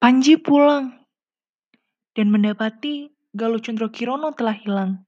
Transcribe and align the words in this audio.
Panji 0.00 0.40
pulang 0.40 0.96
dan 2.16 2.32
mendapati 2.32 3.12
Galuh 3.36 3.60
Kirono 3.60 4.32
telah 4.32 4.56
hilang. 4.56 5.04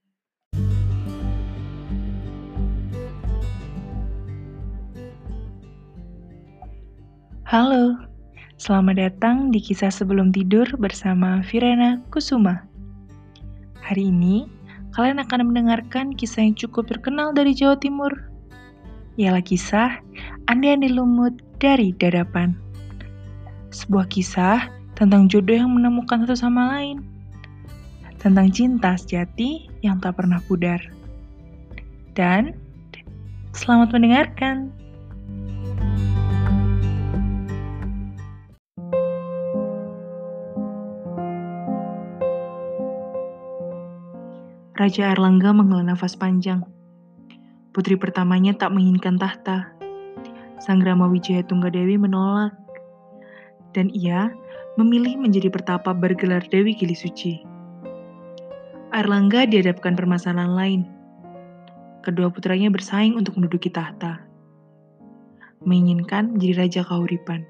Halo, 7.49 7.97
selamat 8.61 9.01
datang 9.01 9.49
di 9.49 9.57
kisah 9.57 9.89
sebelum 9.89 10.29
tidur 10.29 10.69
bersama 10.77 11.41
Virena 11.41 11.97
Kusuma. 12.13 12.61
Hari 13.81 14.13
ini, 14.13 14.45
kalian 14.93 15.17
akan 15.17 15.49
mendengarkan 15.49 16.13
kisah 16.13 16.45
yang 16.45 16.53
cukup 16.53 16.85
terkenal 16.85 17.33
dari 17.33 17.57
Jawa 17.57 17.81
Timur. 17.81 18.13
Ialah 19.17 19.41
kisah 19.41 19.97
Andi-Andi 20.53 20.93
Lumut 20.93 21.33
dari 21.57 21.97
Dadapan. 21.97 22.53
Sebuah 23.73 24.05
kisah 24.13 24.82
tentang 25.03 25.27
jodoh 25.27 25.59
yang 25.59 25.67
menemukan 25.67 26.23
satu 26.23 26.31
sama 26.31 26.79
lain. 26.79 27.03
Tentang 28.23 28.47
cinta 28.55 28.95
sejati 28.95 29.67
yang 29.83 29.99
tak 29.99 30.15
pernah 30.15 30.39
pudar. 30.47 30.79
Dan 32.15 32.55
selamat 33.51 33.91
mendengarkan. 33.91 34.71
Raja 44.79 45.11
Erlangga 45.11 45.51
menghela 45.51 45.91
nafas 45.91 46.15
panjang. 46.15 46.63
Putri 47.75 47.99
pertamanya 47.99 48.55
tak 48.55 48.71
menginginkan 48.71 49.19
tahta. 49.19 49.67
Sang 50.63 50.79
Rama 50.79 51.11
Wijaya 51.11 51.43
Tunggadewi 51.43 51.99
menolak. 51.99 52.55
Dan 53.75 53.91
ia 53.91 54.31
memilih 54.73 55.21
menjadi 55.21 55.53
pertapa 55.53 55.93
bergelar 55.93 56.41
Dewi 56.49 56.73
Gili 56.73 56.97
Suci. 56.97 57.45
Erlangga 58.93 59.45
dihadapkan 59.45 59.93
permasalahan 59.93 60.53
lain. 60.53 60.81
Kedua 62.01 62.33
putranya 62.33 62.73
bersaing 62.73 63.13
untuk 63.13 63.37
menduduki 63.37 63.69
tahta. 63.69 64.21
Menginginkan 65.61 66.35
menjadi 66.35 66.53
Raja 66.65 66.81
Kahuripan. 66.85 67.45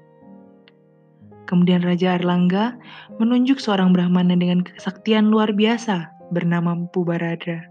Kemudian 1.44 1.84
Raja 1.84 2.16
Erlangga 2.16 2.76
menunjuk 3.20 3.60
seorang 3.60 3.92
Brahmana 3.92 4.36
dengan 4.36 4.64
kesaktian 4.64 5.28
luar 5.28 5.52
biasa 5.52 6.08
bernama 6.32 6.72
Mpu 6.72 7.04
Barada. 7.04 7.68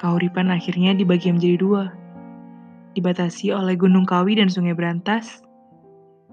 Kauripan 0.00 0.48
akhirnya 0.48 0.96
dibagi 0.96 1.28
menjadi 1.28 1.56
dua, 1.60 1.84
dibatasi 2.96 3.52
oleh 3.52 3.76
Gunung 3.76 4.08
Kawi 4.08 4.40
dan 4.40 4.48
Sungai 4.48 4.72
Berantas, 4.72 5.44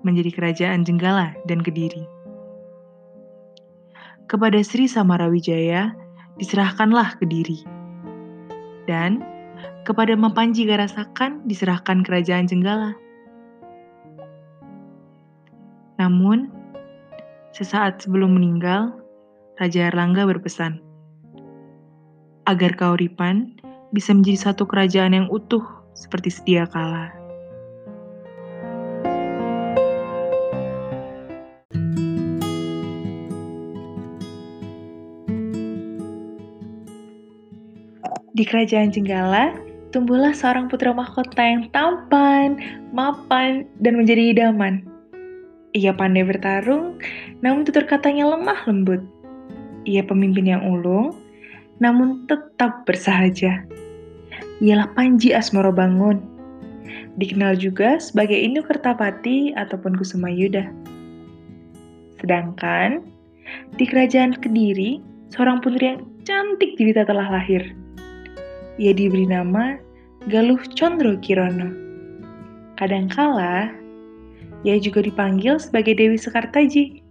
menjadi 0.06 0.30
kerajaan 0.34 0.86
Jenggala 0.86 1.34
dan 1.50 1.64
Kediri. 1.64 2.06
Kepada 4.28 4.60
Sri 4.62 4.92
Samarawijaya 4.92 5.96
diserahkanlah 6.38 7.16
Kediri. 7.18 7.64
Dan 8.88 9.24
kepada 9.88 10.14
Mapanji 10.20 10.68
Garasakan 10.68 11.48
diserahkan 11.48 12.04
kerajaan 12.04 12.46
Jenggala. 12.46 12.92
Namun, 15.98 16.52
sesaat 17.56 18.04
sebelum 18.04 18.38
meninggal, 18.38 18.94
Raja 19.58 19.90
Erlangga 19.90 20.30
berpesan, 20.30 20.78
agar 22.46 22.78
Kauripan 22.78 23.58
bisa 23.90 24.14
menjadi 24.14 24.52
satu 24.52 24.70
kerajaan 24.70 25.18
yang 25.18 25.28
utuh 25.34 25.64
seperti 25.98 26.30
sedia 26.30 26.70
kala. 26.70 27.27
Di 38.38 38.46
kerajaan 38.46 38.94
Jenggala, 38.94 39.58
tumbuhlah 39.90 40.30
seorang 40.30 40.70
putra 40.70 40.94
mahkota 40.94 41.42
yang 41.42 41.66
tampan, 41.74 42.62
mapan, 42.94 43.66
dan 43.82 43.98
menjadi 43.98 44.38
idaman. 44.38 44.86
Ia 45.74 45.90
pandai 45.98 46.22
bertarung, 46.22 47.02
namun 47.42 47.66
tutur 47.66 47.90
katanya 47.90 48.30
lemah 48.30 48.62
lembut 48.70 49.02
ia 49.88 50.04
pemimpin 50.04 50.52
yang 50.52 50.62
ulung, 50.68 51.16
namun 51.80 52.28
tetap 52.28 52.84
bersahaja. 52.84 53.64
Ialah 54.60 54.92
Panji 54.94 55.32
Asmoro 55.32 55.72
Bangun. 55.72 56.20
Dikenal 57.18 57.58
juga 57.58 57.98
sebagai 57.98 58.36
Indu 58.36 58.62
Kertapati 58.62 59.56
ataupun 59.56 59.96
Kusuma 59.96 60.30
Yuda. 60.30 60.70
Sedangkan 62.20 63.02
di 63.80 63.88
kerajaan 63.88 64.38
Kediri, 64.38 65.00
seorang 65.32 65.64
putri 65.64 65.96
yang 65.96 66.04
cantik 66.28 66.76
jelita 66.76 67.08
telah 67.08 67.32
lahir. 67.32 67.64
Ia 68.78 68.94
diberi 68.94 69.26
nama 69.26 69.78
Galuh 70.30 70.62
Condro 70.78 71.18
Kirono. 71.22 71.70
Kadangkala, 72.78 73.74
ia 74.62 74.78
juga 74.78 75.02
dipanggil 75.02 75.58
sebagai 75.58 75.98
Dewi 75.98 76.18
Sekartaji 76.18 77.08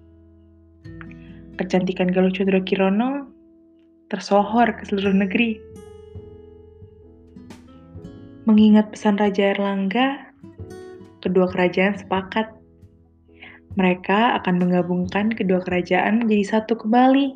kecantikan 1.56 2.12
Galuh 2.12 2.30
Chandra 2.30 2.60
Kirono 2.60 3.32
tersohor 4.12 4.70
ke 4.76 4.86
seluruh 4.86 5.16
negeri. 5.16 5.58
Mengingat 8.46 8.94
pesan 8.94 9.18
Raja 9.18 9.58
Erlangga, 9.58 10.30
kedua 11.18 11.50
kerajaan 11.50 11.98
sepakat. 11.98 12.54
Mereka 13.74 14.38
akan 14.40 14.62
menggabungkan 14.62 15.34
kedua 15.34 15.60
kerajaan 15.66 16.22
menjadi 16.22 16.56
satu 16.56 16.78
kembali. 16.78 17.34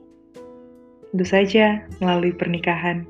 Tentu 1.11 1.27
saja 1.27 1.83
melalui 1.99 2.31
pernikahan. 2.31 3.03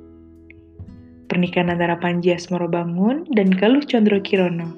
Pernikahan 1.30 1.70
antara 1.70 1.94
Panji 1.94 2.34
Asmoro 2.34 2.66
Bangun 2.66 3.22
dan 3.38 3.54
Galuh 3.54 3.86
Condro 3.86 4.18
Kirono. 4.18 4.74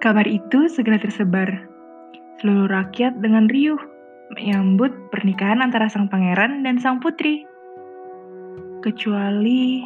Kabar 0.00 0.24
itu 0.24 0.72
segera 0.72 0.96
tersebar. 0.96 1.68
Seluruh 2.40 2.72
rakyat 2.72 3.20
dengan 3.20 3.44
riuh 3.52 3.76
menyambut 4.32 4.88
pernikahan 5.12 5.60
antara 5.60 5.92
sang 5.92 6.08
pangeran 6.08 6.64
dan 6.64 6.80
sang 6.80 6.96
putri. 6.96 7.44
Kecuali 8.80 9.84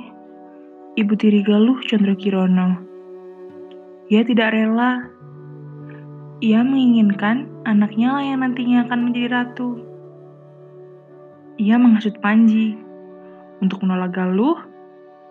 Ibu 0.95 1.15
Tiri 1.19 1.43
Galuh 1.43 1.83
Kirono. 1.83 2.87
Ia 4.15 4.23
tidak 4.23 4.55
rela. 4.55 5.18
Ia 6.39 6.63
menginginkan 6.63 7.51
anaknya 7.67 8.15
lah 8.15 8.23
yang 8.23 8.47
nantinya 8.47 8.87
akan 8.87 9.11
menjadi 9.11 9.27
ratu. 9.43 9.83
Ia 11.59 11.75
menghasut 11.83 12.15
Panji 12.23 12.79
untuk 13.59 13.83
menolak 13.83 14.15
Galuh 14.15 14.55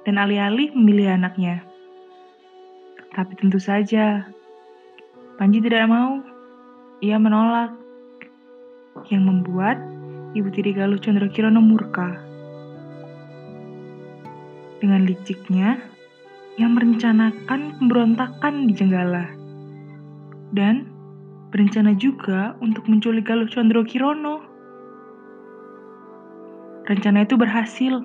dan 0.04 0.20
alih-alih 0.20 0.76
memilih 0.76 1.16
anaknya. 1.16 1.64
Tapi 3.16 3.40
tentu 3.40 3.56
saja, 3.56 4.28
Panji 5.40 5.64
tidak 5.64 5.88
mau. 5.88 6.20
Ia 7.00 7.16
menolak. 7.16 7.72
Yang 9.08 9.24
membuat 9.32 9.80
Ibu 10.36 10.52
Tiri 10.52 10.76
Galuh 10.76 11.00
Kirono 11.00 11.64
murka. 11.64 12.20
Dengan 14.84 15.08
liciknya, 15.08 15.80
yang 16.60 16.76
merencanakan 16.76 17.80
pemberontakan 17.80 18.68
di 18.68 18.76
Jenggala. 18.76 19.32
Dan 20.52 20.97
berencana 21.52 21.96
juga 21.96 22.56
untuk 22.60 22.88
menculik 22.92 23.28
Galuh 23.28 23.48
Kirono. 23.88 24.44
Rencana 26.88 27.24
itu 27.24 27.36
berhasil. 27.36 28.04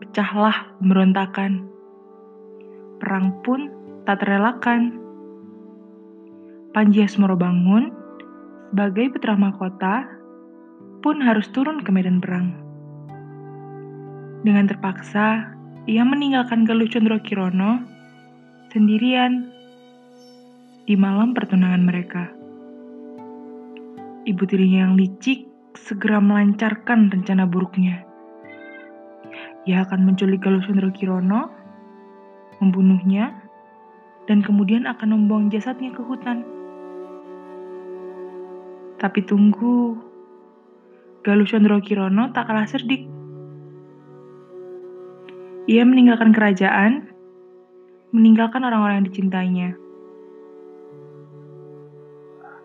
Pecahlah 0.00 0.72
pemberontakan. 0.80 1.68
Perang 3.00 3.40
pun 3.44 3.68
tak 4.08 4.24
terelakkan. 4.24 5.00
Panji 6.74 7.06
Asmoro 7.06 7.38
Bangun 7.38 7.92
sebagai 8.74 9.14
putra 9.14 9.38
mahkota 9.38 10.02
pun 10.98 11.22
harus 11.22 11.46
turun 11.54 11.78
ke 11.78 11.94
medan 11.94 12.18
perang. 12.18 12.50
Dengan 14.42 14.66
terpaksa, 14.66 15.54
ia 15.86 16.02
meninggalkan 16.02 16.66
Galuh 16.66 16.90
Condro 16.90 17.22
Kirono 17.22 17.86
sendirian 18.74 19.53
di 20.84 21.00
malam 21.00 21.32
pertunangan 21.32 21.80
mereka. 21.80 22.28
Ibu 24.28 24.42
tirinya 24.44 24.88
yang 24.88 24.94
licik 25.00 25.48
segera 25.72 26.20
melancarkan 26.20 27.08
rencana 27.08 27.48
buruknya. 27.48 28.04
Ia 29.64 29.88
akan 29.88 30.04
menculik 30.04 30.44
Galuh 30.44 30.60
Condro 30.60 30.92
Kirono, 30.92 31.48
membunuhnya, 32.60 33.32
dan 34.28 34.44
kemudian 34.44 34.84
akan 34.84 35.16
membuang 35.16 35.48
jasadnya 35.48 35.88
ke 35.96 36.04
hutan. 36.04 36.44
Tapi 39.00 39.24
tunggu, 39.24 39.96
Galuh 41.24 41.48
Condro 41.48 41.80
Kirono 41.80 42.28
tak 42.36 42.52
kalah 42.52 42.68
cerdik. 42.68 43.08
Ia 45.64 45.80
meninggalkan 45.88 46.36
kerajaan, 46.36 47.08
meninggalkan 48.12 48.68
orang-orang 48.68 49.00
yang 49.00 49.08
dicintainya. 49.08 49.83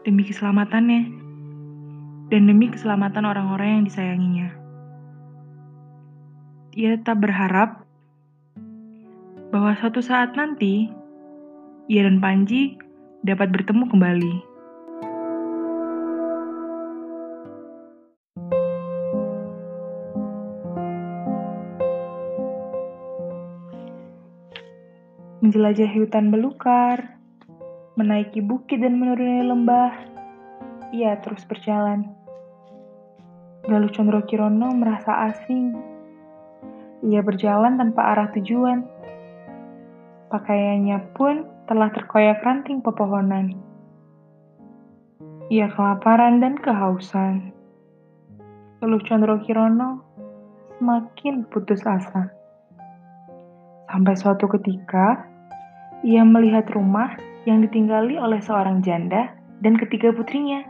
Demi 0.08 0.24
keselamatannya, 0.24 1.02
dan 2.32 2.42
demi 2.48 2.72
keselamatan 2.72 3.28
orang-orang 3.28 3.68
yang 3.68 3.84
disayanginya. 3.86 4.50
Ia 6.78 6.96
tetap 6.96 7.20
berharap 7.20 7.84
bahwa 9.52 9.76
suatu 9.76 10.00
saat 10.00 10.38
nanti, 10.40 10.88
ia 11.92 12.08
dan 12.08 12.24
Panji 12.24 12.80
dapat 13.28 13.52
bertemu 13.52 13.92
kembali. 13.92 14.36
Menjelajahi 25.44 25.98
hutan 26.08 26.32
belukar, 26.32 27.19
menaiki 28.00 28.40
bukit 28.40 28.80
dan 28.80 28.96
menuruni 28.96 29.44
lembah, 29.44 29.92
ia 30.96 31.20
terus 31.20 31.44
berjalan. 31.44 32.08
Galuh 33.68 33.92
Condro 33.92 34.24
Kirono 34.24 34.72
merasa 34.72 35.28
asing. 35.28 35.76
Ia 37.04 37.20
berjalan 37.20 37.76
tanpa 37.76 38.16
arah 38.16 38.32
tujuan. 38.32 38.88
Pakaiannya 40.32 41.12
pun 41.12 41.44
telah 41.68 41.92
terkoyak 41.92 42.40
ranting 42.40 42.80
pepohonan. 42.80 43.60
Ia 45.52 45.68
kelaparan 45.68 46.40
dan 46.40 46.56
kehausan. 46.56 47.52
Galuh 48.80 49.04
Condro 49.04 49.44
Kirono 49.44 50.00
semakin 50.80 51.44
putus 51.52 51.84
asa. 51.84 52.32
Sampai 53.92 54.16
suatu 54.16 54.48
ketika, 54.48 55.28
ia 56.00 56.24
melihat 56.24 56.64
rumah 56.72 57.29
yang 57.48 57.64
ditinggali 57.64 58.20
oleh 58.20 58.40
seorang 58.44 58.84
janda 58.84 59.36
dan 59.64 59.76
ketiga 59.80 60.12
putrinya. 60.12 60.64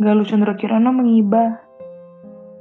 Galuh 0.00 0.24
Condro 0.24 0.56
Kirono 0.56 0.90
mengiba, 0.90 1.60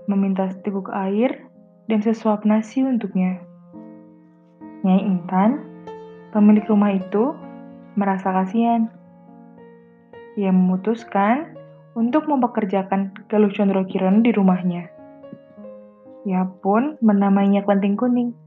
meminta 0.06 0.52
seteguk 0.52 0.92
air 0.92 1.48
dan 1.88 2.04
sesuap 2.04 2.44
nasi 2.44 2.84
untuknya. 2.84 3.40
Nyai 4.84 5.02
Intan, 5.08 5.64
pemilik 6.36 6.66
rumah 6.68 6.92
itu, 6.96 7.34
merasa 7.96 8.34
kasihan. 8.36 8.92
Ia 10.36 10.52
memutuskan 10.52 11.56
untuk 11.96 12.28
mempekerjakan 12.28 13.16
Galuh 13.28 13.52
Condro 13.52 13.84
Kirono 13.88 14.24
di 14.24 14.32
rumahnya. 14.32 14.88
Ia 16.28 16.46
pun 16.62 17.02
menamainya 17.02 17.66
Klenting 17.66 17.98
Kuning. 17.98 18.41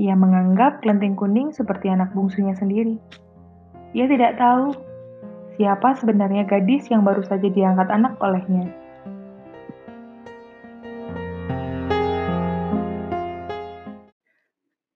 Ia 0.00 0.16
menganggap 0.16 0.80
Klenting 0.80 1.12
Kuning 1.12 1.52
seperti 1.52 1.92
anak 1.92 2.16
bungsunya 2.16 2.56
sendiri. 2.56 2.96
Ia 3.92 4.08
tidak 4.08 4.40
tahu 4.40 4.72
siapa 5.60 5.92
sebenarnya 6.00 6.48
gadis 6.48 6.88
yang 6.88 7.04
baru 7.04 7.20
saja 7.20 7.44
diangkat 7.52 7.84
anak 7.92 8.16
olehnya. 8.24 8.64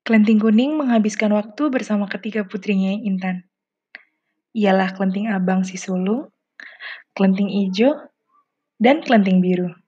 Klenting 0.04 0.40
kuning 0.40 0.80
menghabiskan 0.80 1.36
waktu 1.36 1.68
bersama 1.68 2.08
ketiga 2.08 2.44
putrinya 2.48 2.96
yang 2.96 3.04
Intan. 3.04 3.36
Ialah 4.56 4.96
Klenting 4.96 5.28
Abang 5.28 5.68
si 5.68 5.76
sulung, 5.76 6.32
Klenting 7.12 7.52
Ijo, 7.52 8.08
dan 8.80 9.04
Klenting 9.04 9.44
Biru. 9.44 9.83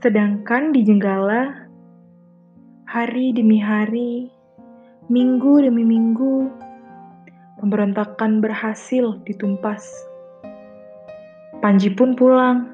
Sedangkan 0.00 0.72
di 0.72 0.80
Jenggala, 0.80 1.68
hari 2.88 3.36
demi 3.36 3.60
hari, 3.60 4.32
Minggu 5.12 5.60
demi 5.60 5.84
minggu, 5.84 6.48
pemberontakan 7.60 8.40
berhasil 8.40 9.20
ditumpas. 9.28 9.84
Panji 11.60 11.92
pun 11.92 12.16
pulang, 12.16 12.72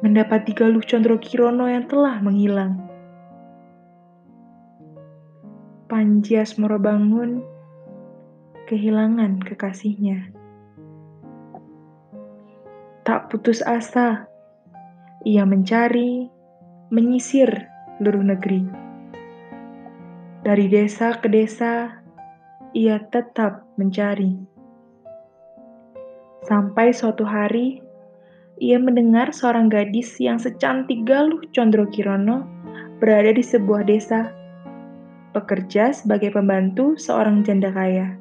mendapati 0.00 0.56
Galuh 0.56 0.80
Condro 0.88 1.20
Kirono 1.20 1.68
yang 1.68 1.84
telah 1.84 2.16
menghilang. 2.24 2.80
Panji 5.84 6.40
Asmoro 6.40 6.80
bangun, 6.80 7.44
kehilangan 8.64 9.44
kekasihnya. 9.44 10.32
Tak 13.04 13.28
putus 13.28 13.60
asa, 13.60 14.30
ia 15.26 15.42
mencari, 15.42 16.30
menyisir 16.94 17.50
seluruh 17.98 18.22
negeri 18.22 18.86
dari 20.46 20.70
desa 20.70 21.10
ke 21.18 21.26
desa, 21.26 21.98
ia 22.70 23.02
tetap 23.10 23.66
mencari. 23.74 24.38
Sampai 26.46 26.94
suatu 26.94 27.26
hari, 27.26 27.82
ia 28.62 28.78
mendengar 28.78 29.34
seorang 29.34 29.66
gadis 29.66 30.14
yang 30.22 30.38
secantik 30.38 31.02
Galuh 31.02 31.42
Condro 31.50 31.90
Kirono 31.90 32.46
berada 33.02 33.34
di 33.34 33.42
sebuah 33.42 33.90
desa, 33.90 34.30
bekerja 35.34 35.90
sebagai 35.90 36.30
pembantu 36.30 36.94
seorang 36.94 37.42
janda 37.42 37.74
kaya. 37.74 38.14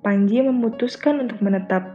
Panji 0.00 0.40
memutuskan 0.40 1.28
untuk 1.28 1.44
menetap 1.44 1.92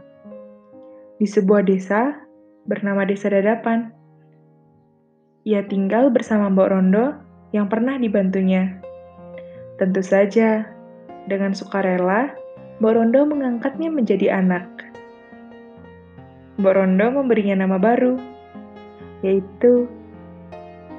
di 1.18 1.26
sebuah 1.26 1.66
desa 1.66 2.29
bernama 2.68 3.06
Desa 3.08 3.32
Dadapan. 3.32 3.92
Ia 5.48 5.64
tinggal 5.64 6.12
bersama 6.12 6.52
Mbok 6.52 6.68
Rondo 6.68 7.16
yang 7.56 7.70
pernah 7.72 7.96
dibantunya. 7.96 8.76
Tentu 9.80 10.04
saja, 10.04 10.68
dengan 11.24 11.56
sukarela, 11.56 12.34
Mbok 12.80 12.92
Rondo 12.96 13.24
mengangkatnya 13.24 13.88
menjadi 13.88 14.32
anak. 14.36 14.68
Mbok 16.60 16.74
Rondo 16.76 17.06
memberinya 17.08 17.64
nama 17.64 17.80
baru, 17.80 18.20
yaitu 19.24 19.88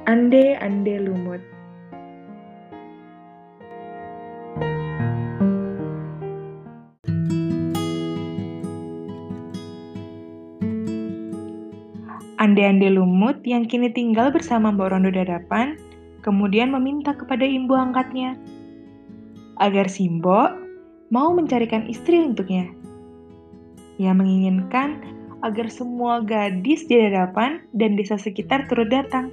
Ande 0.09 0.57
Ande 0.57 0.97
Lumut. 0.97 1.60
Ande-ande 12.41 12.89
lumut 12.89 13.45
yang 13.45 13.69
kini 13.69 13.93
tinggal 13.93 14.33
bersama 14.33 14.73
Mbok 14.73 14.97
Rondo 14.97 15.13
Dadapan 15.13 15.77
kemudian 16.25 16.73
meminta 16.73 17.13
kepada 17.13 17.45
ibu 17.45 17.69
angkatnya 17.77 18.33
agar 19.61 19.85
Simbo 19.85 20.49
mau 21.13 21.29
mencarikan 21.37 21.85
istri 21.85 22.17
untuknya. 22.17 22.65
Ia 24.01 24.17
menginginkan 24.17 25.05
agar 25.45 25.69
semua 25.69 26.25
gadis 26.25 26.89
di 26.89 26.97
hadapan 26.97 27.61
dan 27.77 27.93
desa 27.93 28.17
sekitar 28.17 28.65
turut 28.65 28.89
datang. 28.89 29.29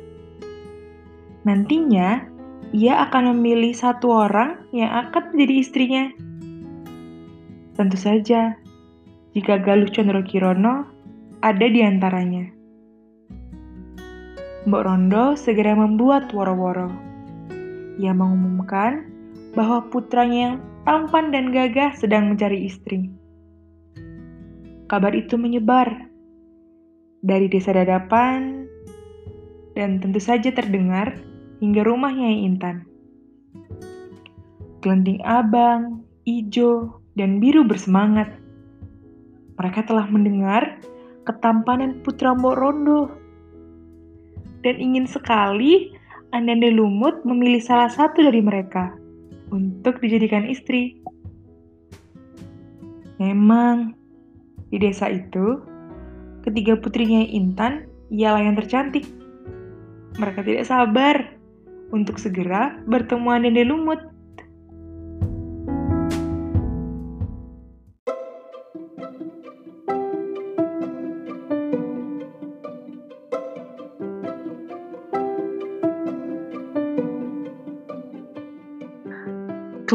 Nantinya, 1.49 2.29
ia 2.77 3.09
akan 3.09 3.33
memilih 3.33 3.73
satu 3.73 4.29
orang 4.29 4.69
yang 4.77 4.93
akan 4.93 5.33
menjadi 5.33 5.55
istrinya. 5.57 6.05
Tentu 7.73 7.97
saja, 7.97 8.61
jika 9.33 9.65
Galuh 9.65 9.89
Condro 9.89 10.21
Kirono 10.21 10.85
ada 11.41 11.67
di 11.73 11.81
antaranya. 11.81 12.58
Mbok 14.69 14.85
Rondo 14.85 15.33
segera 15.33 15.73
membuat 15.73 16.29
woro-woro. 16.37 16.93
Ia 17.97 18.13
mengumumkan 18.13 19.09
bahwa 19.57 19.89
putranya 19.89 20.37
yang 20.37 20.57
tampan 20.85 21.33
dan 21.33 21.57
gagah 21.57 21.97
sedang 21.97 22.29
mencari 22.29 22.69
istri. 22.69 23.09
Kabar 24.93 25.17
itu 25.17 25.41
menyebar 25.41 26.13
dari 27.25 27.49
desa 27.49 27.73
dadapan 27.73 28.69
dan 29.73 30.05
tentu 30.05 30.21
saja 30.21 30.53
terdengar 30.53 31.17
hingga 31.65 31.81
rumahnya 31.89 32.29
yang 32.29 32.53
Intan. 32.53 32.77
Kelenting 34.85 35.25
abang, 35.25 36.05
ijo, 36.29 37.01
dan 37.17 37.41
biru 37.41 37.65
bersemangat. 37.65 38.37
Mereka 39.57 39.89
telah 39.89 40.05
mendengar 40.13 40.77
ketampanan 41.25 42.05
putra 42.05 42.37
Mbok 42.37 42.53
Rondo 42.61 43.28
dan 44.63 44.75
ingin 44.79 45.07
sekali 45.07 45.95
Andande 46.35 46.69
Lumut 46.69 47.25
memilih 47.25 47.61
salah 47.63 47.89
satu 47.89 48.21
dari 48.21 48.45
mereka 48.45 48.93
untuk 49.49 49.97
dijadikan 50.05 50.45
istri. 50.45 51.01
Memang, 53.17 53.97
di 54.69 54.77
desa 54.79 55.09
itu, 55.09 55.59
ketiga 56.45 56.77
putrinya 56.77 57.25
Intan 57.33 57.89
ialah 58.13 58.45
yang 58.45 58.57
tercantik. 58.61 59.09
Mereka 60.21 60.45
tidak 60.45 60.69
sabar 60.69 61.17
untuk 61.91 62.21
segera 62.21 62.77
bertemu 62.85 63.29
Andande 63.33 63.65
Lumut. 63.65 64.01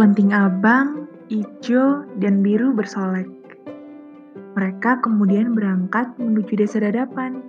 Kelenting 0.04 0.36
abang, 0.36 1.08
hijau, 1.32 2.04
dan 2.20 2.44
biru 2.44 2.76
bersolek. 2.76 3.24
Mereka 4.52 5.00
kemudian 5.00 5.56
berangkat 5.56 6.12
menuju 6.20 6.60
desa 6.60 6.84
dadapan. 6.84 7.40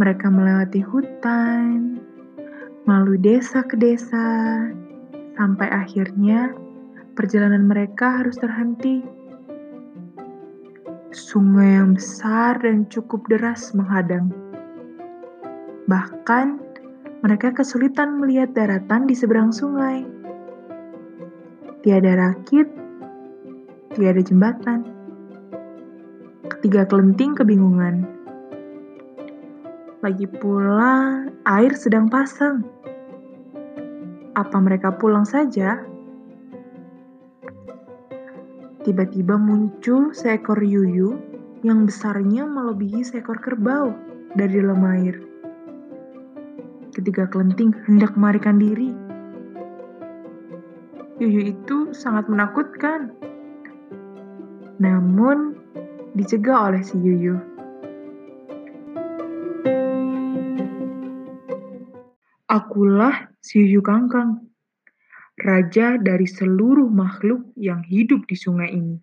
Mereka 0.00 0.32
melewati 0.32 0.80
hutan, 0.80 2.00
melalui 2.88 3.20
desa 3.20 3.60
ke 3.60 3.76
desa, 3.76 4.24
sampai 5.36 5.68
akhirnya 5.68 6.56
perjalanan 7.12 7.68
mereka 7.68 8.24
harus 8.24 8.40
terhenti. 8.40 9.04
Sungai 11.12 11.76
yang 11.76 11.92
besar 11.92 12.56
dan 12.64 12.88
cukup 12.88 13.28
deras 13.28 13.76
menghadang. 13.76 14.32
Bahkan, 15.92 16.56
mereka 17.20 17.52
kesulitan 17.52 18.16
melihat 18.16 18.56
daratan 18.56 19.04
di 19.04 19.12
seberang 19.12 19.52
sungai. 19.52 20.15
Tiada 21.86 22.18
rakit, 22.18 22.66
tiada 23.94 24.18
jembatan. 24.18 24.82
Ketiga 26.50 26.82
kelenting 26.82 27.38
kebingungan. 27.38 28.02
Lagi 30.02 30.26
pula, 30.26 31.22
air 31.46 31.78
sedang 31.78 32.10
pasang. 32.10 32.66
Apa 34.34 34.58
mereka 34.58 34.98
pulang 34.98 35.22
saja? 35.22 35.86
Tiba-tiba 38.82 39.38
muncul 39.38 40.10
seekor 40.10 40.58
yuyu 40.58 41.14
yang 41.62 41.86
besarnya 41.86 42.50
melebihi 42.50 43.06
seekor 43.06 43.38
kerbau 43.38 43.94
dari 44.34 44.58
dalam 44.58 44.82
air 44.90 45.22
ketiga 46.96 47.28
kelenting 47.28 47.76
hendak 47.84 48.16
melarikan 48.16 48.56
diri. 48.56 49.05
Yuyu 51.16 51.56
itu 51.56 51.96
sangat 51.96 52.28
menakutkan. 52.28 53.08
Namun, 54.76 55.56
dicegah 56.12 56.68
oleh 56.68 56.84
si 56.84 56.92
Yuyu. 57.00 57.40
Akulah 62.52 63.32
si 63.40 63.64
Yuyu 63.64 63.80
Kangkang, 63.80 64.44
raja 65.40 65.96
dari 65.96 66.28
seluruh 66.28 66.92
makhluk 66.92 67.48
yang 67.56 67.80
hidup 67.88 68.28
di 68.28 68.36
sungai 68.36 68.76
ini. 68.76 69.00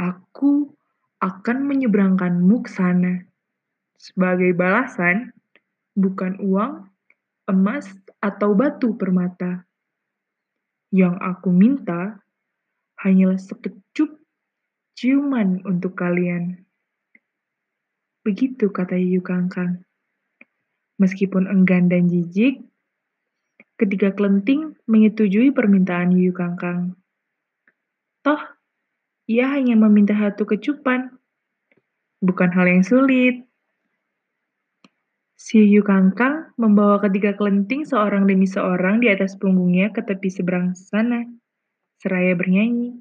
Aku 0.00 0.72
akan 1.20 1.68
menyeberangkanmu 1.68 2.56
ke 2.64 2.70
sana. 2.72 3.20
Sebagai 4.00 4.56
balasan, 4.56 5.36
bukan 5.92 6.40
uang, 6.40 6.88
emas, 7.52 7.92
atau 8.24 8.56
batu 8.56 8.96
permata. 8.96 9.68
Yang 10.92 11.16
aku 11.24 11.48
minta 11.48 12.20
hanyalah 13.00 13.40
sekecup 13.40 14.12
ciuman 14.94 15.64
untuk 15.64 15.96
kalian. 15.96 16.62
Begitu 18.22 18.70
kata 18.70 18.94
Yuyu 18.94 19.24
Kangkang. 19.24 19.82
Meskipun 21.00 21.50
enggan 21.50 21.90
dan 21.90 22.06
jijik, 22.06 22.62
ketiga 23.74 24.14
kelenting 24.14 24.78
menyetujui 24.86 25.50
permintaan 25.50 26.14
Yuyu 26.14 26.30
Kangkang. 26.30 26.94
Toh, 28.22 28.38
ia 29.26 29.50
hanya 29.50 29.74
meminta 29.74 30.14
satu 30.14 30.46
kecupan. 30.46 31.10
Bukan 32.22 32.54
hal 32.54 32.70
yang 32.70 32.86
sulit. 32.86 33.42
Si 35.42 35.58
Yuyu 35.58 35.82
Kangkang 35.82 36.54
membawa 36.54 37.02
ketiga 37.02 37.34
kelenting 37.34 37.82
seorang 37.82 38.30
demi 38.30 38.46
seorang 38.46 39.02
di 39.02 39.10
atas 39.10 39.34
punggungnya 39.34 39.90
ke 39.90 39.98
tepi 40.06 40.30
seberang 40.30 40.70
sana, 40.78 41.26
seraya 41.98 42.38
bernyanyi. 42.38 42.94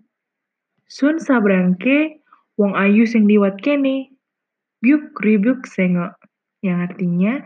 Sun 0.89 1.21
sabrangke, 1.21 2.17
wong 2.57 2.73
ayu 2.73 3.05
sing 3.05 3.29
liwat 3.29 3.61
kene, 3.61 4.09
biuk 4.81 5.13
ribuk 5.21 5.69
sengok, 5.69 6.17
yang 6.65 6.81
artinya, 6.81 7.45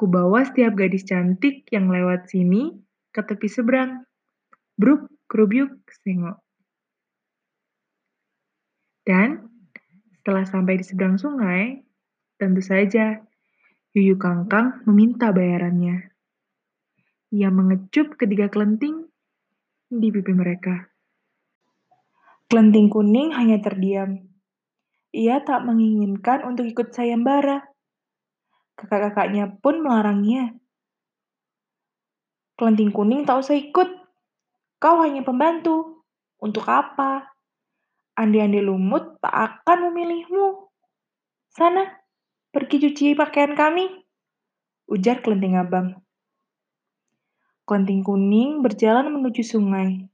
ku 0.00 0.08
bawa 0.08 0.48
setiap 0.48 0.80
gadis 0.80 1.04
cantik 1.04 1.68
yang 1.68 1.92
lewat 1.92 2.24
sini 2.32 2.72
ke 3.12 3.20
tepi 3.20 3.52
seberang, 3.52 4.00
bruk 4.80 5.12
kerubyuk 5.28 5.76
sengok. 5.92 6.40
Dan 9.04 9.44
setelah 10.16 10.48
sampai 10.48 10.80
di 10.80 10.88
seberang 10.88 11.20
sungai, 11.20 11.84
tentu 12.40 12.64
saja 12.64 13.20
Yuyu 13.96 14.20
Kangkang 14.20 14.84
meminta 14.84 15.32
bayarannya. 15.32 16.12
Ia 17.32 17.48
mengecup 17.48 18.20
ketiga 18.20 18.52
kelenting 18.52 19.08
di 19.88 20.12
pipi 20.12 20.36
mereka. 20.36 20.92
Kelenting 22.44 22.92
kuning 22.92 23.32
hanya 23.32 23.56
terdiam. 23.56 24.20
Ia 25.16 25.40
tak 25.40 25.64
menginginkan 25.64 26.44
untuk 26.44 26.68
ikut 26.68 26.92
sayembara. 26.92 27.64
Kakak-kakaknya 28.76 29.56
pun 29.64 29.80
melarangnya. 29.80 30.52
Kelenting 32.60 32.92
kuning 32.92 33.24
tak 33.24 33.40
usah 33.40 33.56
ikut. 33.56 33.88
Kau 34.76 35.00
hanya 35.00 35.24
pembantu. 35.24 36.04
Untuk 36.36 36.68
apa? 36.68 37.32
Andi-andi 38.12 38.60
lumut 38.60 39.16
tak 39.24 39.32
akan 39.64 39.88
memilihmu. 39.88 40.68
Sana, 41.48 42.04
Pergi 42.56 42.80
cuci 42.80 43.12
pakaian 43.12 43.52
kami, 43.52 43.84
ujar 44.88 45.20
kelenting 45.20 45.60
abang. 45.60 46.00
Kelenting 47.68 48.00
kuning 48.00 48.64
berjalan 48.64 49.12
menuju 49.12 49.44
sungai, 49.44 50.08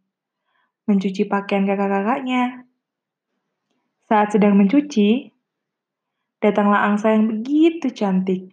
mencuci 0.90 1.22
pakaian 1.30 1.62
kakak-kakaknya. 1.62 2.66
Saat 4.10 4.34
sedang 4.34 4.58
mencuci, 4.58 5.30
datanglah 6.42 6.82
angsa 6.82 7.14
yang 7.14 7.30
begitu 7.30 7.94
cantik. 7.94 8.50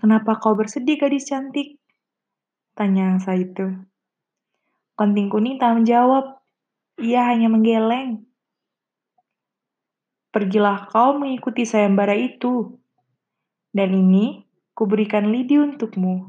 Kenapa 0.00 0.40
kau 0.40 0.56
bersedih, 0.56 0.96
gadis 0.96 1.28
cantik? 1.28 1.76
Tanya 2.72 3.12
angsa 3.12 3.36
itu. 3.36 3.76
Kelenting 4.96 5.28
kuning 5.28 5.60
tak 5.60 5.76
menjawab. 5.76 6.40
Ia 6.96 7.28
hanya 7.28 7.52
menggeleng. 7.52 8.27
Pergilah 10.28 10.92
kau 10.92 11.16
mengikuti 11.16 11.64
sayembara 11.64 12.12
itu. 12.12 12.76
Dan 13.72 13.96
ini 13.96 14.44
kuberikan 14.76 15.32
lidi 15.32 15.56
untukmu. 15.56 16.28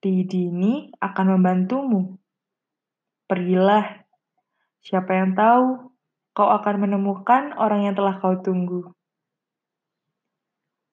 Lidi 0.00 0.48
ini 0.48 0.94
akan 1.02 1.36
membantumu. 1.36 2.16
Pergilah. 3.26 4.06
Siapa 4.80 5.12
yang 5.12 5.36
tahu 5.36 5.92
kau 6.32 6.48
akan 6.48 6.88
menemukan 6.88 7.52
orang 7.58 7.84
yang 7.90 7.94
telah 7.98 8.16
kau 8.22 8.38
tunggu. 8.40 8.94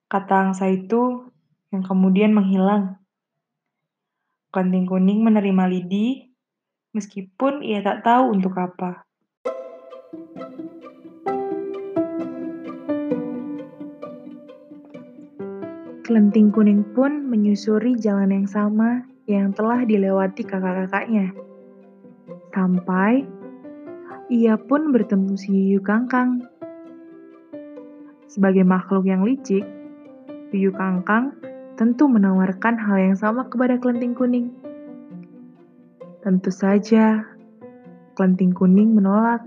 Kata 0.10 0.52
angsa 0.52 0.68
itu 0.72 1.30
yang 1.72 1.84
kemudian 1.86 2.34
menghilang. 2.34 3.00
Kanting 4.52 4.90
kuning 4.90 5.22
menerima 5.22 5.70
lidi 5.70 6.32
meskipun 6.96 7.62
ia 7.62 7.84
tak 7.86 8.02
tahu 8.02 8.34
untuk 8.34 8.56
apa. 8.58 9.06
Kelenting 16.08 16.56
kuning 16.56 16.88
pun 16.96 17.28
menyusuri 17.28 18.00
jalan 18.00 18.32
yang 18.32 18.48
sama 18.48 19.04
yang 19.28 19.52
telah 19.52 19.84
dilewati 19.84 20.40
kakak-kakaknya. 20.40 21.36
Sampai 22.56 23.28
ia 24.32 24.56
pun 24.56 24.96
bertemu 24.96 25.36
si 25.36 25.52
Yuyu 25.52 25.84
Kangkang. 25.84 26.48
Sebagai 28.24 28.64
makhluk 28.64 29.04
yang 29.04 29.28
licik, 29.28 29.68
Yuyu 30.56 30.72
Kangkang 30.72 31.36
tentu 31.76 32.08
menawarkan 32.08 32.80
hal 32.80 33.12
yang 33.12 33.20
sama 33.20 33.44
kepada 33.52 33.76
kelenting 33.76 34.16
kuning. 34.16 34.56
Tentu 36.24 36.56
saja, 36.56 37.36
kelenting 38.16 38.56
kuning 38.56 38.96
menolak. 38.96 39.44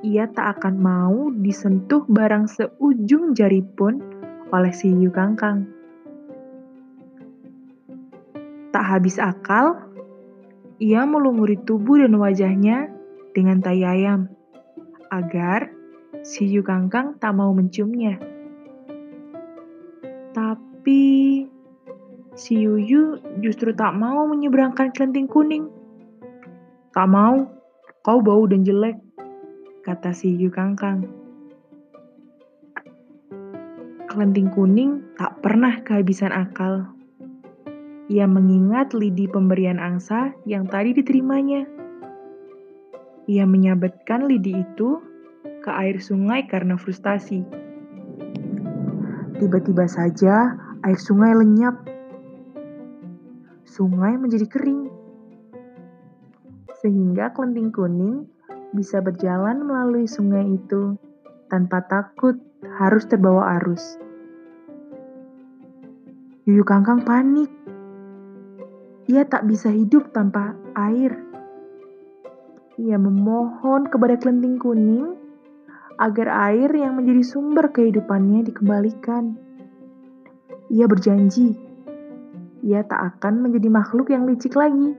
Ia 0.00 0.32
tak 0.32 0.64
akan 0.64 0.80
mau 0.80 1.28
disentuh 1.28 2.08
barang 2.08 2.48
seujung 2.48 3.36
jari 3.36 3.60
pun 3.76 4.15
oleh 4.54 4.70
si 4.70 4.90
Yu 4.90 5.10
Kangkang. 5.10 5.66
Tak 8.70 8.84
habis 8.84 9.16
akal, 9.16 9.80
ia 10.78 11.02
melumuri 11.08 11.56
tubuh 11.64 11.98
dan 11.98 12.14
wajahnya 12.20 12.92
dengan 13.32 13.58
tai 13.64 13.82
ayam, 13.82 14.28
agar 15.08 15.72
si 16.22 16.46
Yu 16.46 16.62
Kangkang 16.62 17.16
tak 17.18 17.34
mau 17.34 17.50
menciumnya. 17.56 18.20
Tapi 20.36 21.44
si 22.36 22.52
Yuyu 22.60 23.18
justru 23.40 23.72
tak 23.72 23.96
mau 23.96 24.28
menyeberangkan 24.28 24.92
kelenting 24.92 25.24
kuning. 25.26 25.72
Tak 26.92 27.08
mau, 27.08 27.48
kau 28.04 28.20
bau 28.20 28.44
dan 28.44 28.60
jelek, 28.60 29.00
kata 29.82 30.12
si 30.12 30.36
Yu 30.36 30.52
Kangkang 30.52 31.25
kelenting 34.16 34.48
kuning 34.48 35.04
tak 35.20 35.44
pernah 35.44 35.84
kehabisan 35.84 36.32
akal. 36.32 36.88
Ia 38.08 38.24
mengingat 38.24 38.96
lidi 38.96 39.28
pemberian 39.28 39.76
angsa 39.76 40.32
yang 40.48 40.64
tadi 40.64 40.96
diterimanya. 40.96 41.68
Ia 43.28 43.44
menyabetkan 43.44 44.24
lidi 44.24 44.64
itu 44.64 45.04
ke 45.60 45.68
air 45.68 46.00
sungai 46.00 46.48
karena 46.48 46.80
frustasi. 46.80 47.44
Tiba-tiba 49.36 49.84
saja 49.84 50.56
air 50.80 50.96
sungai 50.96 51.36
lenyap. 51.36 51.76
Sungai 53.68 54.16
menjadi 54.16 54.48
kering. 54.48 54.88
Sehingga 56.80 57.36
kelenting 57.36 57.68
kuning 57.68 58.24
bisa 58.72 59.04
berjalan 59.04 59.60
melalui 59.60 60.08
sungai 60.08 60.56
itu 60.56 60.96
tanpa 61.52 61.84
takut 61.84 62.40
harus 62.80 63.04
terbawa 63.04 63.60
arus. 63.60 64.05
Yuyu 66.46 66.62
Kangkang 66.62 67.02
panik. 67.02 67.50
Ia 69.10 69.26
tak 69.26 69.50
bisa 69.50 69.66
hidup 69.66 70.14
tanpa 70.14 70.54
air. 70.78 71.18
Ia 72.78 72.94
memohon 73.02 73.90
kepada 73.90 74.14
kelenting 74.14 74.54
kuning 74.62 75.18
agar 75.98 76.30
air 76.46 76.70
yang 76.70 76.94
menjadi 76.94 77.26
sumber 77.26 77.74
kehidupannya 77.74 78.46
dikembalikan. 78.46 79.34
Ia 80.70 80.86
berjanji, 80.86 81.58
ia 82.62 82.86
tak 82.86 83.18
akan 83.18 83.50
menjadi 83.50 83.66
makhluk 83.66 84.14
yang 84.14 84.30
licik 84.30 84.54
lagi. 84.54 84.94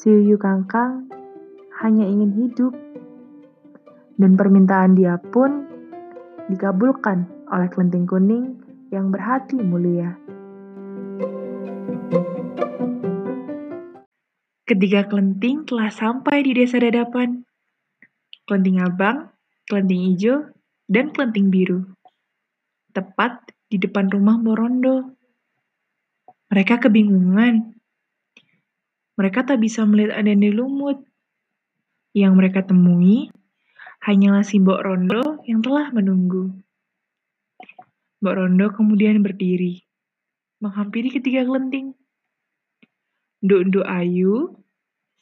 Si 0.00 0.08
Yuyu 0.08 0.40
Kangkang 0.40 1.12
hanya 1.84 2.08
ingin 2.08 2.32
hidup, 2.32 2.72
dan 4.16 4.40
permintaan 4.40 4.96
dia 4.96 5.20
pun 5.20 5.68
dikabulkan 6.48 7.28
oleh 7.52 7.68
kelenting 7.68 8.08
kuning 8.08 8.65
yang 8.90 9.10
berhati 9.10 9.58
mulia. 9.58 10.14
Ketika 14.66 15.06
kelenting 15.06 15.62
telah 15.62 15.90
sampai 15.94 16.42
di 16.42 16.50
desa 16.54 16.82
dadapan, 16.82 17.46
kelenting 18.50 18.82
abang, 18.82 19.30
kelenting 19.70 20.10
hijau, 20.10 20.50
dan 20.90 21.14
kelenting 21.14 21.50
biru. 21.50 21.86
Tepat 22.90 23.54
di 23.70 23.78
depan 23.78 24.10
rumah 24.10 24.38
Borondo. 24.42 25.14
Mereka 26.50 26.82
kebingungan. 26.82 27.74
Mereka 29.18 29.46
tak 29.46 29.62
bisa 29.62 29.86
melihat 29.86 30.18
ada 30.18 30.34
di 30.34 30.50
lumut. 30.50 31.02
Yang 32.14 32.32
mereka 32.34 32.60
temui 32.66 33.30
hanyalah 34.02 34.46
si 34.46 34.62
Mbok 34.62 34.80
Rondo 34.82 35.22
yang 35.44 35.60
telah 35.62 35.90
menunggu. 35.90 36.65
Mbak 38.26 38.42
Rondo 38.42 38.66
kemudian 38.74 39.22
berdiri, 39.22 39.86
menghampiri 40.58 41.14
ketiga 41.14 41.46
kelenting. 41.46 41.94
Nduk-nduk 43.38 43.86
Ayu, 43.86 44.50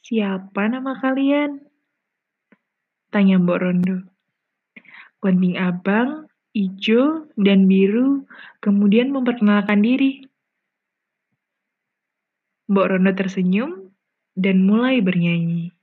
siapa 0.00 0.72
nama 0.72 0.96
kalian? 0.96 1.60
Tanya 3.12 3.36
Mbak 3.36 3.60
Rondo. 3.60 4.08
Kelenting 5.20 5.60
abang, 5.60 6.32
hijau, 6.56 7.28
dan 7.36 7.68
biru 7.68 8.24
kemudian 8.64 9.12
memperkenalkan 9.12 9.84
diri. 9.84 10.24
Mbak 12.72 12.88
Rondo 12.88 13.12
tersenyum 13.12 13.92
dan 14.32 14.64
mulai 14.64 15.04
bernyanyi. 15.04 15.76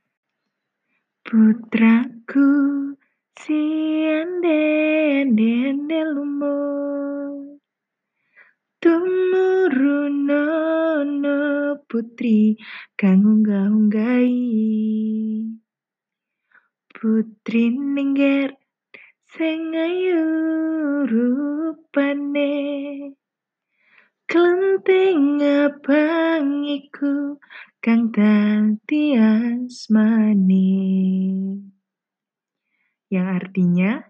Putraku, 1.22 2.50
si 3.38 3.62
ande 4.10 4.82
Tumurunono 8.82 10.18
putri 11.86 12.58
kang 12.98 13.22
unggah-unggahi. 13.22 14.74
Putri 16.90 17.70
ningger 17.70 18.58
sing 19.30 19.70
ayu 19.70 20.26
rupane 21.06 22.50
Klenting 24.26 25.44
abang 25.44 26.66
iku 26.66 27.38
kang 27.78 28.10
dadi 28.10 29.14
asmane. 29.14 30.74
Yang 33.12 33.28
artinya 33.30 34.02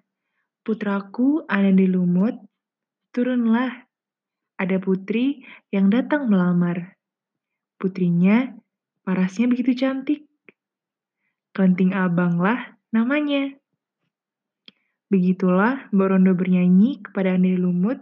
putraku 0.64 1.42
ada 1.44 1.74
di 1.74 1.90
lumut 1.90 2.38
turunlah 3.10 3.81
ada 4.62 4.78
putri 4.78 5.42
yang 5.74 5.90
datang 5.90 6.30
melamar. 6.30 6.94
Putrinya 7.82 8.54
parasnya 9.02 9.50
begitu 9.50 9.74
cantik. 9.74 10.22
Kelenting 11.50 11.90
abanglah 11.92 12.78
namanya. 12.94 13.58
Begitulah 15.10 15.90
Borondo 15.92 16.32
bernyanyi 16.32 17.04
kepada 17.04 17.36
Andi 17.36 17.58
Lumut 17.58 18.00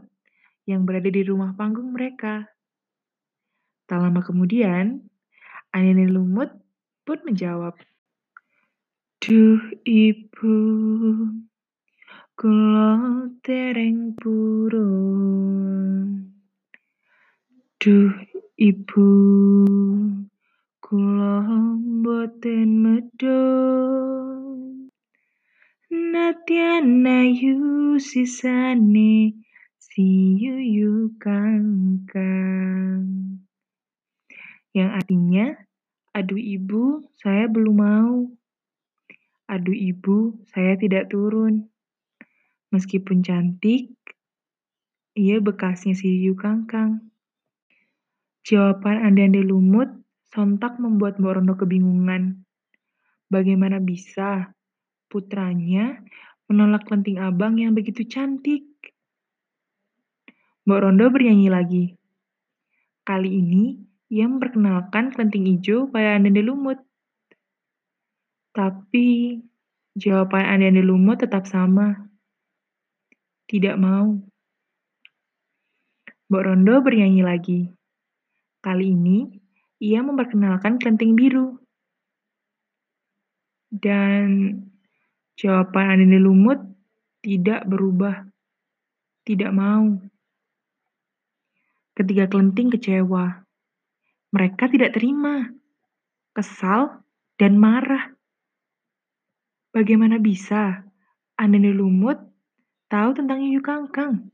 yang 0.68 0.86
berada 0.86 1.10
di 1.10 1.26
rumah 1.26 1.56
panggung 1.58 1.96
mereka. 1.96 2.46
Tak 3.90 3.98
lama 3.98 4.22
kemudian, 4.22 5.02
Andi 5.74 6.06
Lumut 6.06 6.54
pun 7.02 7.18
menjawab, 7.26 7.74
Duh 9.18 9.58
ibu, 9.82 10.56
kula 12.38 13.26
tereng 13.42 14.14
purun. 14.14 16.29
Duh 17.80 18.12
ibu, 18.60 19.08
kula 20.84 21.48
boten 22.04 22.68
medun. 22.84 24.60
Natyan 25.88 27.08
ayu 27.08 27.96
sisane 27.96 29.32
si 29.80 30.08
yuyu 30.36 31.16
kangkang. 31.16 33.08
Yang 34.76 34.90
artinya, 35.00 35.56
aduh 36.12 36.36
ibu, 36.36 37.00
saya 37.16 37.48
belum 37.48 37.76
mau. 37.80 38.28
Aduh 39.48 39.72
ibu, 39.72 40.36
saya 40.52 40.76
tidak 40.76 41.08
turun. 41.08 41.64
Meskipun 42.76 43.24
cantik, 43.24 43.96
ia 45.16 45.40
bekasnya 45.40 45.96
si 45.96 46.12
yuyu 46.12 46.36
kangkang. 46.36 47.09
Jawaban 48.40 49.04
ande-ande 49.04 49.44
lumut 49.44 49.92
sontak 50.32 50.80
membuat 50.80 51.20
Mbok 51.20 51.34
Rondo 51.36 51.54
kebingungan. 51.60 52.40
Bagaimana 53.28 53.78
bisa 53.78 54.56
putranya 55.12 56.00
menolak 56.48 56.88
lenting 56.88 57.20
abang 57.20 57.60
yang 57.60 57.76
begitu 57.76 58.06
cantik? 58.08 58.64
Mbok 60.64 60.80
Rondo 60.86 61.04
bernyanyi 61.12 61.48
lagi. 61.52 61.84
Kali 63.04 63.28
ini, 63.28 63.76
ia 64.08 64.24
memperkenalkan 64.24 65.12
kelenting 65.12 65.44
hijau 65.50 65.90
pada 65.92 66.16
ande-ande 66.16 66.40
lumut. 66.40 66.78
Tapi, 68.56 69.38
jawaban 70.00 70.46
ande-ande 70.46 70.80
lumut 70.80 71.20
tetap 71.20 71.44
sama. 71.44 72.08
Tidak 73.50 73.76
mau. 73.76 74.16
Mbok 76.30 76.42
Rondo 76.46 76.74
bernyanyi 76.80 77.22
lagi. 77.26 77.79
Kali 78.60 78.92
ini, 78.92 79.24
ia 79.80 80.04
memperkenalkan 80.04 80.76
kelenting 80.76 81.16
biru. 81.16 81.56
Dan 83.72 84.52
jawaban 85.40 85.96
Andini 85.96 86.20
Lumut 86.20 86.60
tidak 87.24 87.64
berubah. 87.64 88.28
Tidak 89.24 89.48
mau. 89.56 89.96
Ketiga 91.96 92.28
kelenting 92.28 92.68
kecewa. 92.68 93.44
Mereka 94.36 94.68
tidak 94.68 94.92
terima. 94.92 95.48
Kesal 96.36 97.00
dan 97.40 97.56
marah. 97.56 98.12
Bagaimana 99.72 100.20
bisa 100.20 100.84
Andini 101.40 101.72
Lumut 101.72 102.20
tahu 102.92 103.16
tentang 103.16 103.40
Yuyu 103.40 103.64
Kangkang? 103.64 104.28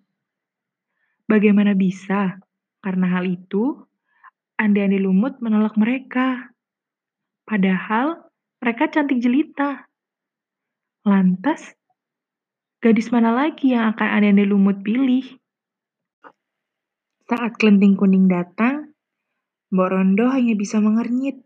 Bagaimana 1.30 1.78
bisa? 1.78 2.42
Karena 2.82 3.18
hal 3.18 3.26
itu, 3.26 3.86
Andi-andi 4.56 4.96
lumut 4.96 5.36
menolak 5.44 5.76
mereka. 5.76 6.56
Padahal 7.44 8.26
mereka 8.58 8.88
cantik 8.88 9.20
jelita. 9.20 9.84
Lantas, 11.06 11.76
gadis 12.80 13.12
mana 13.14 13.36
lagi 13.36 13.76
yang 13.76 13.92
akan 13.94 14.08
andi-andi 14.16 14.48
lumut 14.48 14.80
pilih? 14.82 15.22
Saat 17.30 17.60
kelenting 17.62 17.94
kuning 17.94 18.26
datang, 18.26 18.96
Mbok 19.70 19.88
Rondo 19.92 20.26
hanya 20.32 20.58
bisa 20.58 20.82
mengernyit. 20.82 21.42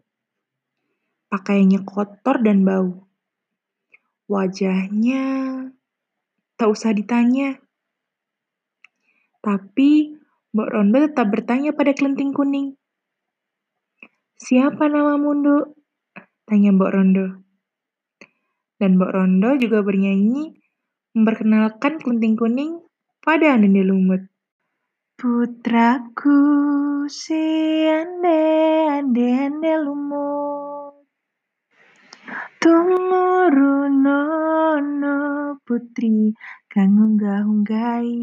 Pakaiannya 1.29 1.85
kotor 1.85 2.41
dan 2.41 2.65
bau. 2.65 3.11
Wajahnya 4.31 5.25
tak 6.57 6.69
usah 6.73 6.97
ditanya. 6.97 7.61
Tapi 9.45 10.15
Mbok 10.57 10.69
Rondo 10.73 11.05
tetap 11.05 11.27
bertanya 11.29 11.77
pada 11.77 11.93
kelenting 11.93 12.33
kuning. 12.33 12.80
Siapa 14.41 14.89
namamu, 14.89 15.37
Nduk? 15.37 15.77
Tanya 16.49 16.73
Mbok 16.73 16.93
Rondo. 16.97 17.45
Dan 18.81 18.97
Mbok 18.97 19.13
Rondo 19.13 19.53
juga 19.61 19.85
bernyanyi 19.85 20.57
memperkenalkan 21.13 22.01
kelenting 22.01 22.41
kuning 22.41 22.81
pada 23.21 23.53
Andende 23.53 23.85
Lumut. 23.85 24.25
Putraku 25.21 26.41
si 27.13 27.37
ande 27.85 28.41
ande 28.89 29.29
ande 29.37 29.77
lumut 29.85 31.05
Tumurunono 32.57 34.01
putri 35.61 36.33
kang 36.73 36.97
unggah-unggahi 36.97 38.17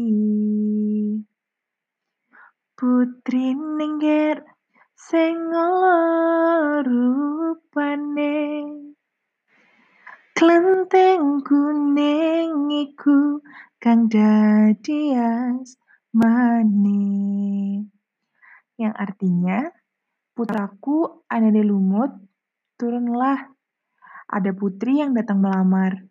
Putri 2.74 3.54
nengger 3.54 4.57
sing 4.98 5.54
rupane 6.82 8.34
Klenteng 10.34 11.42
kuning 11.46 12.66
iku 12.70 13.38
kang 13.78 14.10
dadi 14.10 15.14
asmane. 15.14 17.02
Yang 18.78 18.94
artinya, 18.94 19.66
putraku 20.34 21.26
Anane 21.26 21.62
Lumut, 21.66 22.14
turunlah. 22.78 23.50
Ada 24.30 24.54
putri 24.54 25.02
yang 25.02 25.14
datang 25.14 25.42
melamar. 25.42 26.06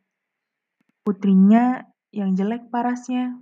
Putrinya 1.07 1.87
yang 2.11 2.35
jelek 2.35 2.67
parasnya. 2.67 3.39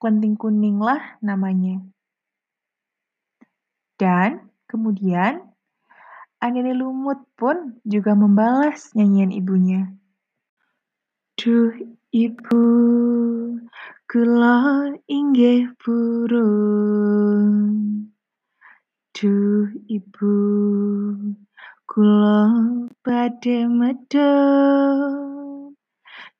Klenting 0.00 0.40
kuninglah 0.40 1.20
namanya. 1.20 1.84
Dan 4.00 4.48
kemudian 4.68 5.52
Anene 6.42 6.74
Lumut 6.74 7.22
pun 7.38 7.78
juga 7.86 8.18
membalas 8.18 8.90
nyanyian 8.98 9.30
ibunya. 9.30 9.94
Duh 11.38 11.70
ibu, 12.10 12.64
kula 14.10 14.90
inggih 15.06 15.70
purun. 15.78 17.46
Duh 19.14 19.70
ibu, 19.86 20.36
kula 21.86 22.40
badhe 23.06 23.70
medhot. 23.70 25.22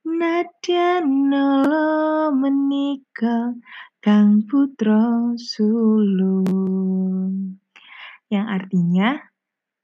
Nadyan 0.02 1.30
nala 1.30 2.34
menika 2.34 3.54
kang 4.02 4.42
putra 4.50 5.30
sulung. 5.38 7.30
Yang 8.26 8.46
artinya, 8.50 9.14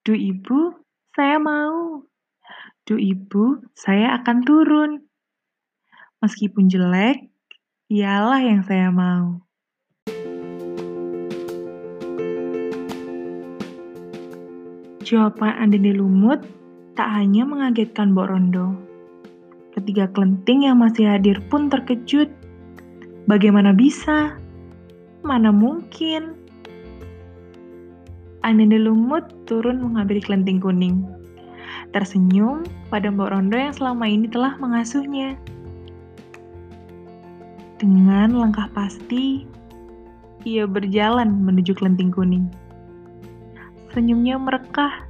Du 0.03 0.11
ibu, 0.11 0.75
saya 1.15 1.39
mau. 1.39 2.03
Du 2.83 2.99
ibu, 2.99 3.63
saya 3.79 4.19
akan 4.19 4.43
turun. 4.43 5.07
Meskipun 6.19 6.67
jelek, 6.67 7.31
ialah 7.87 8.43
yang 8.43 8.67
saya 8.67 8.91
mau. 8.91 9.47
Jawaban 15.07 15.63
Andene 15.63 15.95
Lumut 15.95 16.43
tak 16.99 17.07
hanya 17.15 17.47
mengagetkan 17.47 18.11
Mbok 18.11 18.35
Rondo. 18.35 18.75
Ketiga 19.79 20.11
kelenting 20.11 20.67
yang 20.67 20.83
masih 20.83 21.07
hadir 21.07 21.39
pun 21.47 21.71
terkejut. 21.71 22.35
Bagaimana 23.29 23.77
bisa? 23.77 24.41
Mana 25.21 25.53
mungkin? 25.53 26.33
Ananda 28.41 28.81
Lumut 28.81 29.29
turun 29.45 29.85
menghampiri 29.85 30.25
kelenting 30.25 30.57
kuning. 30.65 31.05
Tersenyum 31.93 32.65
pada 32.89 33.13
Mbok 33.13 33.29
Rondo 33.29 33.61
yang 33.61 33.77
selama 33.77 34.09
ini 34.09 34.33
telah 34.33 34.57
mengasuhnya. 34.57 35.37
Dengan 37.77 38.33
langkah 38.33 38.73
pasti, 38.73 39.45
ia 40.49 40.65
berjalan 40.65 41.29
menuju 41.45 41.77
kelenting 41.77 42.09
kuning. 42.09 42.49
Senyumnya 43.93 44.41
merekah. 44.41 45.05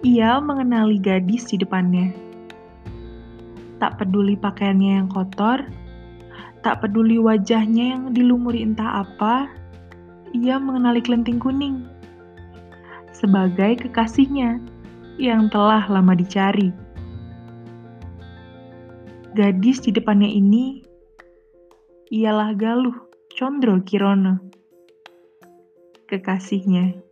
Ia 0.00 0.40
mengenali 0.40 0.96
gadis 0.96 1.52
di 1.52 1.60
depannya. 1.60 2.16
Tak 3.76 4.00
peduli 4.00 4.40
pakaiannya 4.40 5.04
yang 5.04 5.08
kotor, 5.12 5.60
tak 6.66 6.82
peduli 6.82 7.14
wajahnya 7.14 7.94
yang 7.94 8.10
dilumuri 8.10 8.66
entah 8.66 9.06
apa, 9.06 9.46
ia 10.34 10.58
mengenali 10.58 10.98
kelenting 10.98 11.38
kuning 11.38 11.86
sebagai 13.14 13.86
kekasihnya 13.86 14.58
yang 15.14 15.46
telah 15.46 15.86
lama 15.86 16.18
dicari. 16.18 16.74
Gadis 19.38 19.78
di 19.78 19.94
depannya 19.94 20.26
ini 20.26 20.82
ialah 22.10 22.50
Galuh 22.58 22.98
Condro 23.30 23.78
Kirono, 23.86 24.42
kekasihnya. 26.10 27.05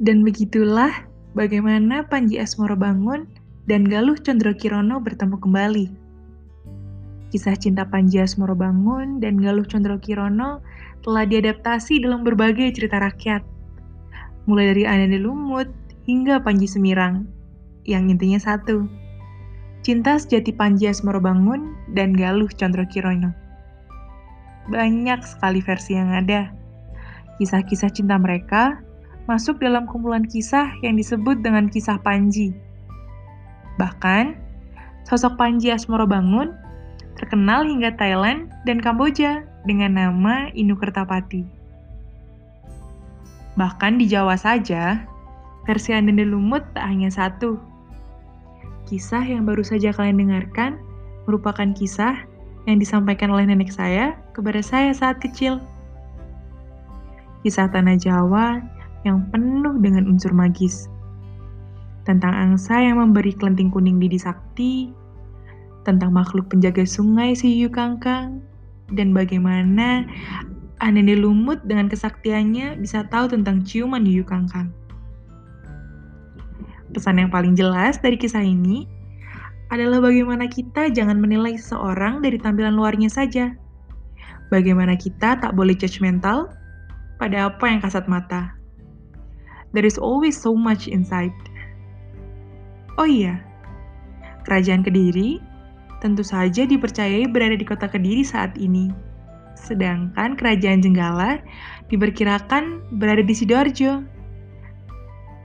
Dan 0.00 0.24
begitulah 0.24 1.04
bagaimana 1.36 2.08
Panji 2.08 2.40
Asmoro 2.40 2.72
bangun 2.72 3.28
dan 3.68 3.84
Galuh 3.84 4.16
Condro 4.16 4.56
Kirono 4.56 4.96
bertemu 4.96 5.36
kembali. 5.36 5.86
Kisah 7.30 7.54
cinta 7.54 7.84
Panji 7.84 8.18
Asmorobangun 8.18 9.20
dan 9.20 9.36
Galuh 9.38 9.62
Condro 9.68 10.00
Kirono 10.00 10.64
telah 11.04 11.28
diadaptasi 11.28 12.00
dalam 12.00 12.24
berbagai 12.24 12.74
cerita 12.74 12.96
rakyat, 12.96 13.44
mulai 14.48 14.74
dari 14.74 14.88
Ananda 14.88 15.20
Lumut 15.20 15.70
hingga 16.08 16.42
Panji 16.42 16.66
Semirang, 16.66 17.28
yang 17.86 18.10
intinya 18.10 18.40
satu, 18.40 18.88
cinta 19.84 20.16
sejati 20.16 20.50
Panji 20.50 20.88
Asmorobangun 20.88 21.76
dan 21.92 22.16
Galuh 22.16 22.50
Condro 22.56 22.88
Kirono. 22.88 23.30
Banyak 24.72 25.22
sekali 25.22 25.60
versi 25.60 25.94
yang 25.94 26.10
ada. 26.10 26.50
Kisah-kisah 27.36 27.94
cinta 27.94 28.18
mereka 28.18 28.80
masuk 29.30 29.62
dalam 29.62 29.86
kumpulan 29.86 30.26
kisah 30.26 30.74
yang 30.82 30.98
disebut 30.98 31.38
dengan 31.38 31.70
kisah 31.70 32.02
Panji 32.02 32.50
Bahkan, 33.80 34.36
sosok 35.08 35.40
Panji 35.40 35.72
Asmoro 35.72 36.04
Bangun 36.04 36.52
terkenal 37.16 37.64
hingga 37.64 37.96
Thailand 37.96 38.52
dan 38.68 38.76
Kamboja 38.76 39.48
dengan 39.64 39.96
nama 39.96 40.52
Inu 40.52 40.76
Kertapati. 40.76 41.48
Bahkan 43.56 43.96
di 43.96 44.04
Jawa 44.04 44.36
saja, 44.36 45.04
versi 45.64 45.96
Andende 45.96 46.28
Lumut 46.28 46.60
tak 46.76 46.92
hanya 46.92 47.08
satu. 47.08 47.56
Kisah 48.84 49.24
yang 49.24 49.48
baru 49.48 49.64
saja 49.64 49.96
kalian 49.96 50.28
dengarkan 50.28 50.76
merupakan 51.24 51.72
kisah 51.72 52.20
yang 52.68 52.76
disampaikan 52.76 53.32
oleh 53.32 53.48
nenek 53.48 53.72
saya 53.72 54.12
kepada 54.36 54.60
saya 54.60 54.92
saat 54.92 55.24
kecil. 55.24 55.56
Kisah 57.40 57.72
tanah 57.72 57.96
Jawa 57.96 58.60
yang 59.06 59.24
penuh 59.32 59.80
dengan 59.80 60.06
unsur 60.08 60.32
magis 60.36 60.90
tentang 62.08 62.32
angsa 62.32 62.80
yang 62.80 62.98
memberi 62.98 63.30
kelenting 63.36 63.68
kuning 63.68 64.00
Didi 64.00 64.16
Sakti, 64.16 64.90
tentang 65.84 66.12
makhluk 66.12 66.48
penjaga 66.48 66.84
sungai 66.84 67.36
si 67.36 67.48
Yuyu 67.54 67.70
Kangkang, 67.72 68.40
dan 68.92 69.12
bagaimana 69.14 70.04
Anene 70.80 71.14
Lumut 71.14 71.60
dengan 71.68 71.92
kesaktiannya 71.92 72.80
bisa 72.80 73.04
tahu 73.08 73.30
tentang 73.30 73.62
ciuman 73.62 74.02
Yuyu 74.02 74.24
Kangkang. 74.24 74.72
Pesan 76.90 77.22
yang 77.22 77.30
paling 77.30 77.54
jelas 77.54 78.02
dari 78.02 78.18
kisah 78.18 78.42
ini 78.42 78.88
adalah 79.70 80.02
bagaimana 80.02 80.50
kita 80.50 80.90
jangan 80.90 81.22
menilai 81.22 81.54
seseorang 81.54 82.18
dari 82.18 82.40
tampilan 82.42 82.74
luarnya 82.74 83.06
saja. 83.06 83.54
Bagaimana 84.50 84.98
kita 84.98 85.38
tak 85.38 85.54
boleh 85.54 85.78
judgmental 85.78 86.50
pada 87.22 87.46
apa 87.46 87.70
yang 87.70 87.78
kasat 87.78 88.10
mata. 88.10 88.59
There 89.70 89.86
is 89.86 89.98
always 90.02 90.34
so 90.34 90.54
much 90.54 90.90
inside. 90.90 91.34
Oh 92.98 93.06
iya, 93.06 93.38
Kerajaan 94.44 94.82
Kediri 94.82 95.38
tentu 96.00 96.24
saja 96.24 96.64
dipercayai 96.64 97.28
berada 97.28 97.54
di 97.54 97.62
kota 97.62 97.86
Kediri 97.86 98.24
saat 98.26 98.56
ini. 98.58 98.90
Sedangkan 99.54 100.34
Kerajaan 100.34 100.82
Jenggala 100.82 101.38
diperkirakan 101.92 102.96
berada 102.98 103.22
di 103.22 103.34
Sidoarjo. 103.36 104.02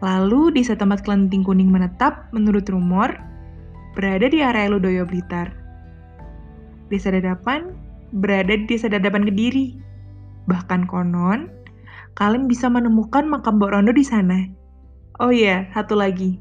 Lalu 0.01 0.57
desa 0.57 0.73
tempat 0.75 1.05
kelenting 1.05 1.45
kuning 1.45 1.71
menetap 1.71 2.27
menurut 2.33 2.67
rumor 2.71 3.13
berada 3.95 4.27
di 4.27 4.43
area 4.43 4.67
Ludoyo 4.71 5.07
Blitar. 5.07 5.53
Desa 6.89 7.13
Dadapan 7.13 7.73
berada 8.15 8.57
di 8.57 8.65
Desa 8.65 8.89
Dadapan 8.89 9.27
Kediri. 9.27 9.75
Bahkan 10.45 10.85
konon, 10.85 11.49
kalian 12.15 12.47
bisa 12.47 12.71
menemukan 12.71 13.28
makam 13.28 13.60
Mbok 13.60 13.71
Rondo 13.75 13.91
di 13.91 14.04
sana. 14.04 14.47
Oh 15.19 15.32
iya, 15.32 15.67
satu 15.71 15.95
lagi 15.95 16.39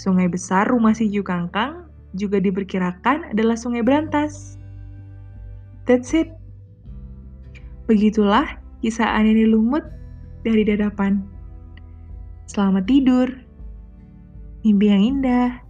Sungai 0.00 0.32
besar 0.32 0.64
rumah 0.72 0.96
si 0.96 1.12
Jukangkang 1.12 1.84
juga 2.16 2.40
diperkirakan 2.40 3.36
adalah 3.36 3.52
sungai 3.52 3.84
berantas. 3.84 4.56
That's 5.84 6.16
it. 6.16 6.32
Begitulah 7.84 8.56
kisah 8.80 9.12
Anini 9.18 9.44
Lumut 9.44 9.84
dari 10.40 10.64
dadapan. 10.64 11.20
Selamat 12.48 12.88
tidur. 12.88 13.28
Mimpi 14.64 14.86
yang 14.88 15.04
indah. 15.04 15.69